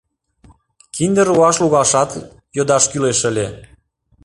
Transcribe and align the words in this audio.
Кинде 0.95 1.21
руаш 1.27 1.55
лугашат 1.63 2.09
йодаш 2.55 2.83
кӱлеш 2.91 3.19
ыле 3.29 3.47